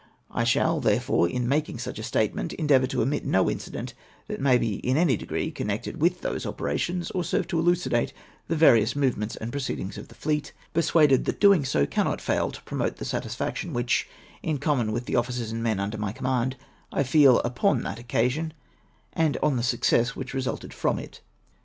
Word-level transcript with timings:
I 0.31 0.45
shall, 0.45 0.79
therefore, 0.79 1.29
in 1.29 1.47
making 1.47 1.77
such 1.77 1.99
a 1.99 2.03
"statement, 2.03 2.53
endeavour 2.53 2.87
to 2.87 3.03
omit 3.03 3.23
no 3.23 3.51
incident 3.51 3.93
that 4.25 4.41
may 4.41 4.57
be 4.57 4.77
in 4.77 4.97
any 4.97 5.15
degree 5.15 5.51
connected 5.51 6.01
with 6.01 6.21
those 6.21 6.43
operations, 6.43 7.11
or 7.11 7.23
serve 7.23 7.47
to 7.49 7.59
elucidate 7.59 8.11
the 8.47 8.55
various 8.55 8.95
movements 8.95 9.35
and 9.35 9.51
proceedings 9.51 9.99
of 9.99 10.07
the 10.07 10.15
fleet, 10.15 10.53
persuaded 10.73 11.25
that 11.25 11.39
doing 11.39 11.63
so 11.63 11.85
cannot 11.85 12.19
fail 12.19 12.49
to 12.49 12.63
promote 12.63 12.95
the 12.95 13.05
satisfaction 13.05 13.73
which, 13.73 14.09
in 14.41 14.57
common 14.57 14.91
with 14.91 15.05
the 15.05 15.15
officers 15.15 15.51
and 15.51 15.61
men 15.61 15.79
under 15.79 15.99
my 15.99 16.11
command, 16.11 16.55
I 16.91 17.03
feel 17.03 17.37
upon 17.41 17.83
that 17.83 17.99
occasion, 17.99 18.53
and 19.13 19.37
on 19.43 19.55
the 19.55 19.61
success 19.61 20.15
which 20.15 20.29
has 20.31 20.33
resulted 20.33 20.73
from 20.73 20.97
it. 20.97 21.21